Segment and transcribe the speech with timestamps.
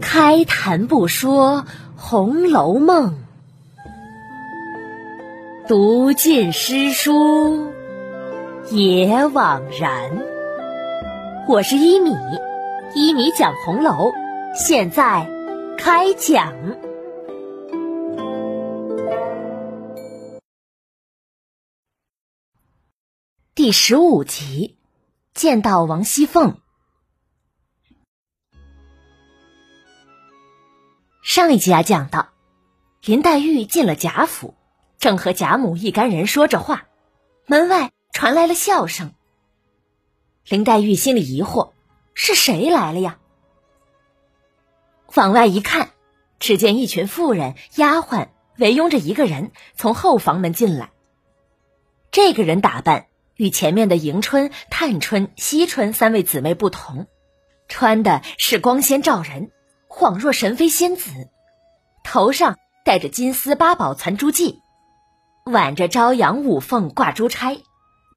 [0.00, 1.62] 开谈不说
[1.96, 3.14] 《红楼梦》，
[5.68, 7.72] 读尽诗书
[8.70, 10.10] 也枉然。
[11.48, 12.16] 我是一米，
[12.94, 14.12] 一米讲红楼，
[14.54, 15.28] 现在
[15.76, 16.54] 开讲
[23.54, 24.76] 第十五集，
[25.32, 26.56] 见到王熙凤。
[31.24, 32.28] 上一集啊，讲到
[33.02, 34.54] 林黛玉进了贾府，
[34.98, 36.86] 正和贾母一干人说着话，
[37.46, 39.14] 门外传来了笑声。
[40.46, 41.72] 林黛玉心里疑惑：
[42.12, 43.16] 是谁来了呀？
[45.14, 45.92] 往外一看，
[46.40, 50.90] 只见一群妇人、丫鬟围拥着一个人从后房门进来。
[52.10, 53.06] 这个人打扮
[53.36, 57.06] 与前面的迎春、探春、惜春三位姊妹不同，
[57.66, 59.50] 穿的是光鲜照人。
[59.96, 61.12] 恍若神妃仙子，
[62.02, 64.56] 头上戴着金丝八宝攒珠髻，
[65.44, 67.58] 挽着朝阳五凤挂珠钗，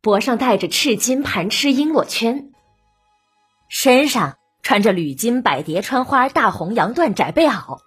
[0.00, 2.52] 脖上戴着赤金盘螭璎珞圈，
[3.68, 7.80] 身上穿着缕金百蝶穿花大红洋缎窄背袄，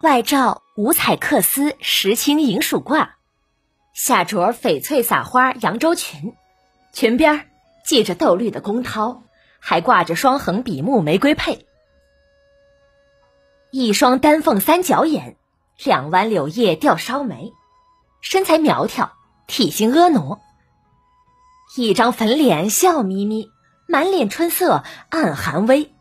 [0.00, 3.08] 外罩五彩缂丝石青银鼠褂，
[3.94, 6.34] 下着翡翠撒花扬州裙，
[6.92, 7.50] 裙边
[7.84, 9.22] 系着豆绿的宫绦，
[9.58, 11.64] 还挂着双横比目玫瑰佩。
[13.70, 15.36] 一双丹凤三角眼，
[15.84, 17.52] 两弯柳叶吊梢眉，
[18.22, 19.12] 身材苗条，
[19.46, 20.40] 体型婀娜。
[21.76, 23.50] 一张粉脸笑眯眯，
[23.86, 25.92] 满脸春色暗含威。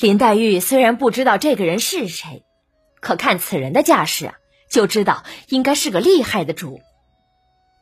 [0.00, 2.42] 林黛玉虽然不知道这个人是谁，
[3.00, 4.34] 可看此人的架势啊，
[4.70, 6.80] 就知道应该是个厉害的主。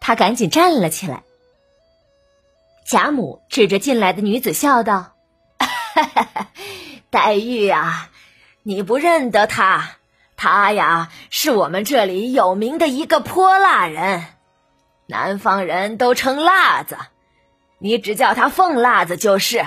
[0.00, 1.22] 她赶紧站了起来。
[2.84, 5.14] 贾母指着进来的女子笑道
[5.60, 6.50] ：“哈哈哈。”
[7.10, 8.10] 黛玉啊，
[8.62, 9.96] 你不认得他？
[10.36, 14.24] 他呀，是我们这里有名的一个泼辣人，
[15.06, 16.96] 南方人都称辣子，
[17.78, 19.66] 你只叫他凤辣子就是。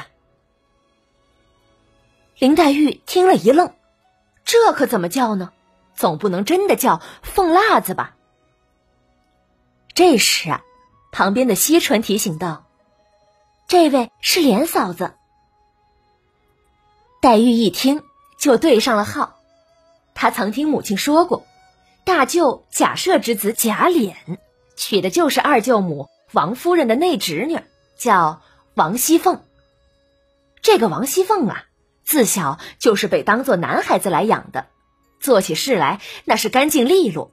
[2.37, 3.73] 林黛玉听了一愣，
[4.45, 5.51] 这可怎么叫呢？
[5.93, 8.15] 总不能真的叫凤辣子吧？
[9.93, 10.61] 这时啊，
[11.11, 12.65] 旁边的惜春提醒道
[13.67, 15.15] ：“这位是莲嫂子。”
[17.21, 18.01] 黛玉一听，
[18.39, 19.37] 就对上了号。
[20.15, 21.45] 她曾听母亲说过，
[22.03, 24.15] 大舅贾赦之子贾琏，
[24.75, 27.59] 娶的就是二舅母王夫人的内侄女，
[27.95, 28.41] 叫
[28.73, 29.43] 王熙凤。
[30.63, 31.65] 这个王熙凤啊，
[32.03, 34.65] 自小就是被当做男孩子来养的，
[35.19, 37.31] 做起事来那是干净利落。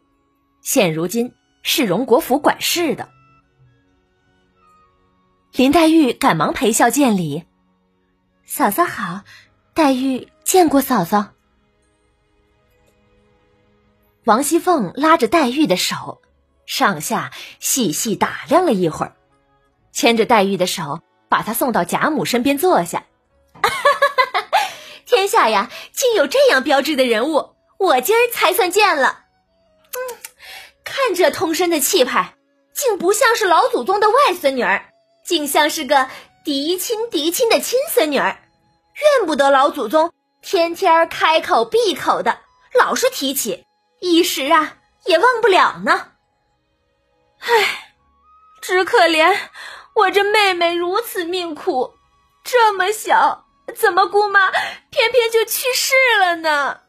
[0.61, 1.33] 现如今
[1.63, 3.09] 是荣国府管事的。
[5.55, 7.45] 林黛玉赶忙陪笑见礼
[8.45, 9.23] ：“嫂嫂好。”
[9.79, 11.27] 黛玉见过嫂嫂。
[14.25, 16.21] 王熙凤拉着黛玉的手，
[16.67, 17.31] 上下
[17.61, 19.15] 细细打量了一会儿，
[19.93, 23.05] 牵着黛玉的手，把她送到贾母身边坐下。
[25.07, 29.27] 天下呀，竟有这样标致的人物，我今儿才算见了。
[29.93, 30.19] 嗯，
[30.83, 32.35] 看这通身的气派，
[32.75, 34.93] 竟不像是老祖宗的外孙女儿，
[35.25, 36.11] 竟像是个
[36.45, 38.41] 嫡亲嫡亲的亲孙女儿。
[39.01, 42.41] 怨不得老祖宗天天开口闭口的，
[42.75, 43.67] 老是提起，
[44.01, 46.13] 一时啊也忘不了呢。
[47.39, 47.95] 唉，
[48.61, 49.39] 只可怜
[49.95, 51.95] 我这妹妹如此命苦，
[52.45, 54.51] 这么小，怎么姑妈
[54.91, 56.81] 偏偏就去世了呢？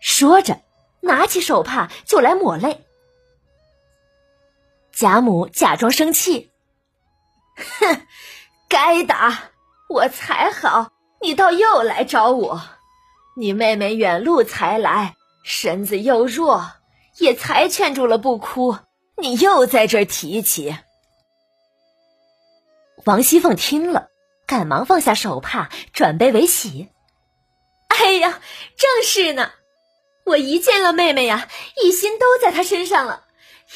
[0.00, 0.60] 说着，
[1.00, 2.84] 拿起手帕就来抹泪。
[4.92, 6.50] 贾母假装生气，
[7.56, 8.06] 哼，
[8.68, 9.51] 该打。
[9.92, 12.62] 我才好，你倒又来找我。
[13.36, 15.14] 你妹妹远路才来，
[15.44, 16.72] 身子又弱，
[17.18, 18.78] 也才劝住了不哭。
[19.18, 20.74] 你又在这儿提起。
[23.04, 24.08] 王熙凤听了，
[24.46, 26.88] 赶忙放下手帕，转悲为喜。
[27.88, 28.40] 哎呀，
[28.78, 29.52] 正是呢。
[30.24, 31.48] 我一见了妹妹呀，
[31.82, 33.24] 一心都在她身上了，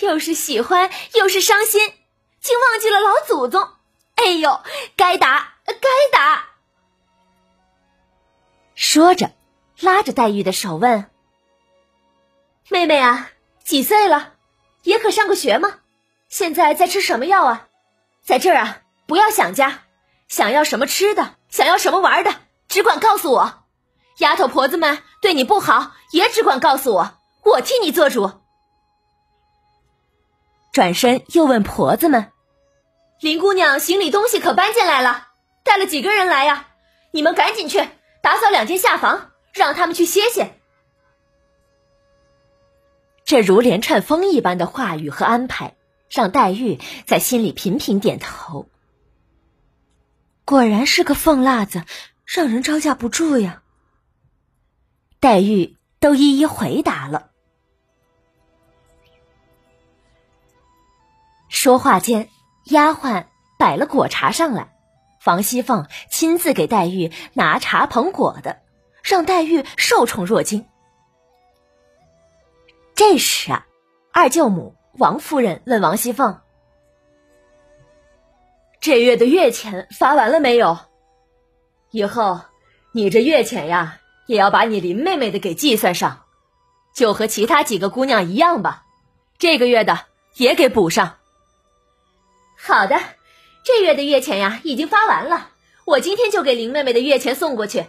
[0.00, 1.92] 又是喜欢又是伤心，
[2.40, 3.68] 竟忘记了老祖宗。
[4.14, 4.60] 哎呦，
[4.96, 5.55] 该打！
[5.74, 6.44] 该打！
[8.74, 9.32] 说着，
[9.80, 11.10] 拉着黛玉的手问
[12.68, 13.30] ：“妹妹啊，
[13.64, 14.34] 几岁了？
[14.82, 15.80] 也可上过学吗？
[16.28, 17.68] 现在在吃什么药啊？
[18.22, 19.84] 在这儿啊，不要想家，
[20.28, 22.34] 想要什么吃的，想要什么玩的，
[22.68, 23.64] 只管告诉我。
[24.18, 28.32] 丫头婆子们对你不好，也只管告诉我，我替你做主。”
[30.72, 32.32] 转身又问婆子们
[33.20, 35.25] ：“林姑娘行李东西可搬进来了，
[35.66, 36.68] 带了几个人来呀？
[37.10, 37.86] 你们赶紧去
[38.22, 40.52] 打扫两间下房，让他们去歇歇。
[43.24, 45.76] 这如连串风一般的话语和安排，
[46.08, 48.68] 让黛玉在心里频频点头。
[50.44, 51.82] 果然是个凤辣子，
[52.24, 53.62] 让人招架不住呀。
[55.18, 57.30] 黛玉都一一回答了。
[61.48, 62.28] 说话间，
[62.66, 63.26] 丫鬟
[63.58, 64.75] 摆了果茶上来，
[65.26, 68.60] 王熙凤亲自给黛玉拿茶捧果的，
[69.02, 70.66] 让黛玉受宠若惊。
[72.94, 73.66] 这时啊，
[74.12, 76.40] 二舅母王夫人问王熙凤
[78.80, 80.78] ：“这月的月钱发完了没有？
[81.90, 82.40] 以后
[82.92, 86.24] 你这月钱呀，也要把你林妹妹的给计算上，
[86.94, 88.84] 就和其他几个姑娘一样吧。
[89.38, 90.06] 这个月的
[90.36, 91.16] 也给补上。”
[92.58, 92.98] 好的，
[93.66, 95.50] 这月的月钱呀已经发完了，
[95.84, 97.84] 我今天就给林妹妹的月钱送过去。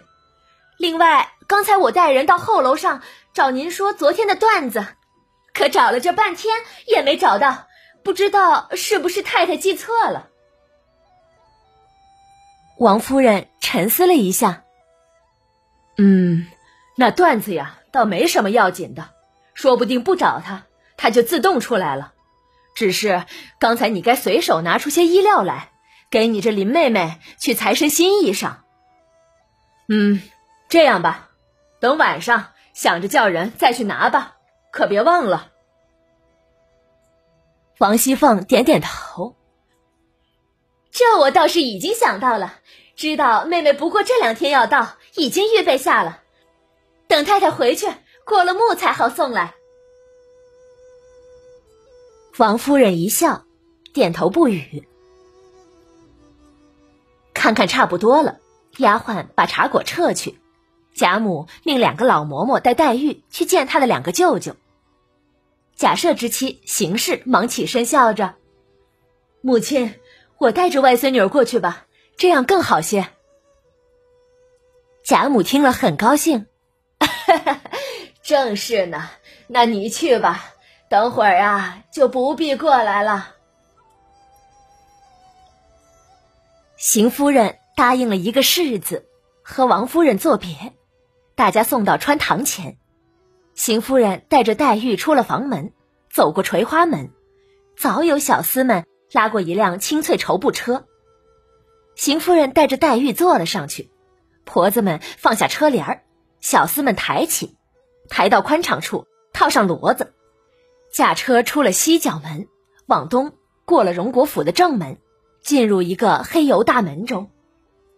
[0.76, 4.88] 另外，刚才我带人到后楼上找您说昨天的段子，
[5.54, 6.56] 可找了这半天
[6.88, 7.68] 也没找到，
[8.04, 10.30] 不知道是不是太太记错了。
[12.80, 14.64] 王夫人沉思了一下，
[16.00, 16.48] 嗯，
[16.96, 19.12] 那段子呀倒没什么要紧的，
[19.54, 20.64] 说不定不找他，
[20.98, 22.14] 他就自动出来了。
[22.78, 23.26] 只是
[23.58, 25.72] 刚才你该随手拿出些衣料来，
[26.12, 28.58] 给你这林妹妹去裁身新衣裳。
[29.90, 30.22] 嗯，
[30.70, 31.30] 这样吧，
[31.80, 34.36] 等晚上想着叫人再去拿吧，
[34.72, 35.50] 可别忘了。
[37.80, 39.36] 王熙凤点点头，
[40.92, 42.60] 这我倒是已经想到了，
[42.96, 46.20] 知道妹妹不过这两天要到，已经预备下了，
[47.08, 47.88] 等太太回去
[48.24, 49.56] 过了目才好送来。
[52.38, 53.46] 王夫人一笑，
[53.94, 54.88] 点头不语。
[57.34, 58.38] 看看差不多了，
[58.78, 60.40] 丫鬟把茶果撤去。
[60.94, 64.56] 贾母命两个老嬷嬷带黛玉去见她的两个舅舅。
[65.76, 68.36] 贾赦之妻邢氏忙起身笑着
[69.42, 69.96] ：“母亲，
[70.38, 71.86] 我带着外孙女儿过去吧，
[72.18, 73.08] 这样更好些。”
[75.04, 76.46] 贾母听了很高兴
[78.22, 79.10] ：“正是呢，
[79.48, 80.54] 那你去吧。”
[80.90, 83.36] 等会儿啊，就不必过来了。
[86.78, 89.06] 邢夫人答应了一个“是”字，
[89.44, 90.74] 和王夫人作别，
[91.36, 92.78] 大家送到穿堂前。
[93.54, 95.74] 邢夫人带着黛玉出了房门，
[96.10, 97.12] 走过垂花门，
[97.76, 100.86] 早有小厮们拉过一辆青翠绸布车。
[101.96, 103.92] 邢夫人带着黛玉坐了上去，
[104.46, 106.04] 婆子们放下车帘儿，
[106.40, 107.58] 小厮们抬起，
[108.08, 110.14] 抬到宽敞处，套上骡子。
[110.92, 112.48] 驾车出了西角门，
[112.86, 113.34] 往东
[113.66, 114.98] 过了荣国府的正门，
[115.42, 117.30] 进入一个黑油大门中，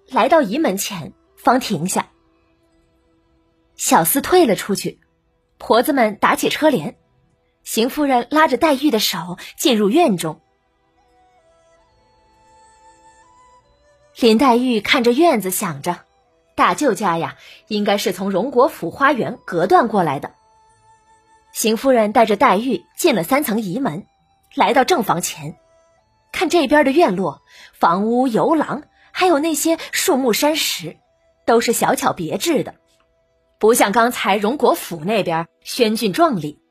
[0.07, 2.07] 来到仪门前，方停下。
[3.75, 4.99] 小厮退了出去，
[5.57, 6.97] 婆子们打起车帘，
[7.63, 10.41] 邢夫人拉着黛玉的手进入院中。
[14.19, 16.01] 林黛玉看着院子，想着
[16.55, 17.37] 大舅家呀，
[17.69, 20.33] 应该是从荣国府花园隔断过来的。
[21.59, 24.05] 邢夫人带着黛玉进了三层仪门，
[24.55, 25.57] 来到正房前，
[26.31, 27.41] 看这边的院落、
[27.73, 30.95] 房屋、游廊，还有那些树木山石，
[31.45, 32.75] 都是小巧别致的，
[33.59, 36.61] 不像刚才荣国府那边轩峻壮丽。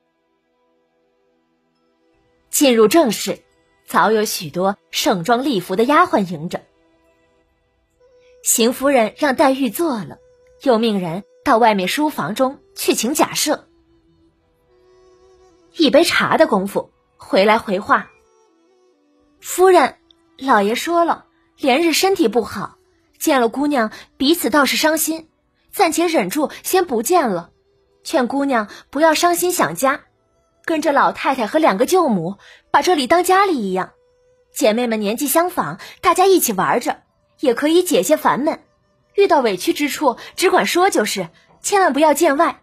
[2.49, 3.41] 进入正室，
[3.87, 6.63] 早有许多盛装丽服的丫鬟迎着。
[8.43, 10.17] 邢夫人让黛玉坐了，
[10.63, 13.68] 又命人到外面书房中去请贾赦。
[15.79, 18.11] 一杯茶的功夫，回来回话。
[19.41, 19.95] 夫人，
[20.37, 22.79] 老爷说了，连日身体不好，
[23.17, 25.29] 见了姑娘，彼此倒是伤心，
[25.73, 27.51] 暂且忍住，先不见了。
[28.03, 30.01] 劝姑娘不要伤心想家，
[30.65, 32.39] 跟着老太太和两个舅母，
[32.73, 33.93] 把这里当家里一样。
[34.53, 37.03] 姐妹们年纪相仿，大家一起玩着，
[37.39, 38.65] 也可以解些烦闷。
[39.15, 41.29] 遇到委屈之处，只管说就是，
[41.63, 42.63] 千万不要见外。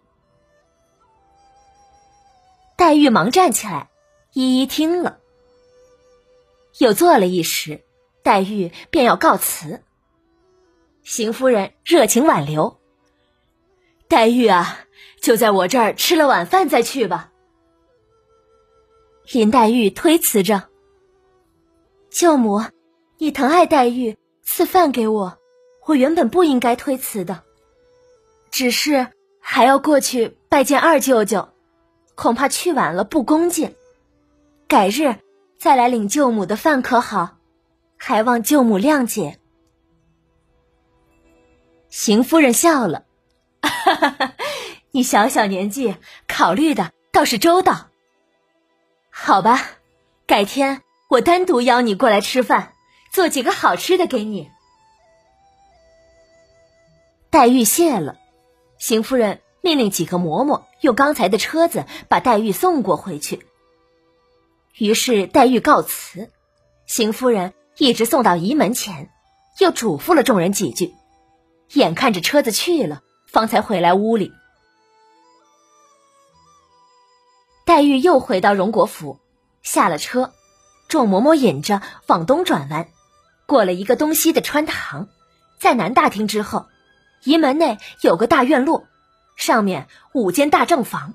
[2.78, 3.90] 黛玉忙站起来，
[4.34, 5.20] 一一听了，
[6.78, 7.82] 又坐了一时，
[8.22, 9.82] 黛玉便要告辞。
[11.04, 12.80] 邢夫人热情挽留
[14.10, 14.80] ：“黛玉啊，
[15.22, 17.32] 就在我这儿吃了晚饭再去吧。”
[19.32, 20.64] 林黛玉推辞着
[22.12, 22.62] ：“舅母，
[23.18, 25.38] 你疼爱黛玉，赐饭给我，
[25.86, 27.44] 我原本不应该推辞的，
[28.52, 29.08] 只是
[29.40, 31.48] 还要过去拜见二舅舅。”
[32.16, 33.76] 恐怕去晚了不恭敬，
[34.68, 35.16] 改日
[35.60, 37.38] 再来领舅母的饭可好？
[37.98, 39.40] 还望舅母谅解。
[41.90, 43.06] 邢夫人笑了：“，
[44.92, 45.96] 你小小年纪，
[46.28, 47.88] 考虑的倒是周到。
[49.10, 49.62] 好吧，
[50.28, 52.74] 改天我单独邀你过来吃饭，
[53.12, 54.52] 做几个好吃的给你。”
[57.32, 58.18] 黛玉谢了，
[58.78, 63.48] 邢夫人命令几个嬷嬷用刚才的车子把黛玉送过回去。
[64.78, 66.30] 于是黛玉告辞，
[66.86, 69.10] 邢夫人一直送到仪门前，
[69.58, 70.94] 又嘱咐了众人几句，
[71.74, 74.32] 眼看着车子去了，方才回来屋里。
[77.66, 79.20] 黛玉又回到荣国府，
[79.64, 80.32] 下了车，
[80.88, 82.88] 众嬷嬷引着往东转弯，
[83.48, 85.08] 过了一个东西的穿堂，
[85.60, 86.68] 在南大厅之后。
[87.24, 88.86] 仪门内有个大院落，
[89.36, 91.14] 上面五间大正房，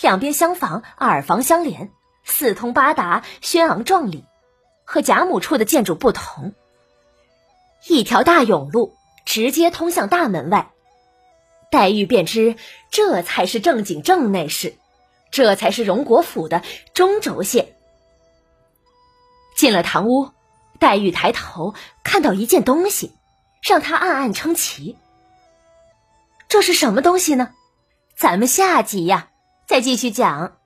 [0.00, 1.90] 两边厢房、耳房相连，
[2.24, 4.24] 四通八达，轩昂壮丽，
[4.84, 6.52] 和贾母处的建筑不同。
[7.86, 10.70] 一条大甬路直接通向大门外，
[11.70, 12.56] 黛玉便知
[12.90, 14.76] 这才是正经正内室，
[15.30, 16.62] 这才是荣国府的
[16.92, 17.74] 中轴线。
[19.56, 20.30] 进了堂屋，
[20.78, 23.14] 黛玉抬头看到一件东西，
[23.62, 24.96] 让她暗暗称奇。
[26.48, 27.54] 这是什么东西呢？
[28.20, 29.28] 咱们下集呀，
[29.66, 30.59] 再继续讲。